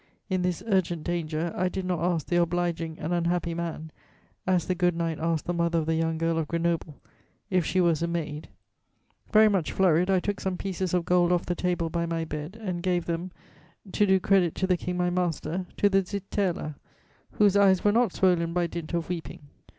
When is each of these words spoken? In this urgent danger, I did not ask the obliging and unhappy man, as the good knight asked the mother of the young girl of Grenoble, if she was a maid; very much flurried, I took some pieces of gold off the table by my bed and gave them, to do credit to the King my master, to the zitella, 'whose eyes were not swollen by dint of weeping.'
In 0.31 0.41
this 0.41 0.63
urgent 0.65 1.03
danger, 1.03 1.53
I 1.55 1.69
did 1.69 1.85
not 1.85 1.99
ask 1.99 2.25
the 2.25 2.41
obliging 2.41 2.97
and 2.97 3.13
unhappy 3.13 3.53
man, 3.53 3.91
as 4.47 4.65
the 4.65 4.73
good 4.73 4.95
knight 4.95 5.19
asked 5.19 5.45
the 5.45 5.53
mother 5.53 5.77
of 5.77 5.85
the 5.85 5.93
young 5.93 6.17
girl 6.17 6.39
of 6.39 6.47
Grenoble, 6.47 6.95
if 7.51 7.67
she 7.67 7.79
was 7.79 8.01
a 8.01 8.07
maid; 8.07 8.47
very 9.31 9.47
much 9.47 9.71
flurried, 9.71 10.09
I 10.09 10.19
took 10.19 10.39
some 10.39 10.57
pieces 10.57 10.95
of 10.95 11.05
gold 11.05 11.31
off 11.31 11.45
the 11.45 11.53
table 11.53 11.91
by 11.91 12.07
my 12.07 12.25
bed 12.25 12.57
and 12.59 12.81
gave 12.81 13.05
them, 13.05 13.29
to 13.91 14.07
do 14.07 14.19
credit 14.19 14.55
to 14.55 14.65
the 14.65 14.75
King 14.75 14.97
my 14.97 15.11
master, 15.11 15.67
to 15.77 15.87
the 15.87 16.01
zitella, 16.01 16.73
'whose 17.33 17.55
eyes 17.55 17.83
were 17.83 17.91
not 17.91 18.11
swollen 18.11 18.53
by 18.53 18.65
dint 18.65 18.95
of 18.95 19.07
weeping.' 19.07 19.49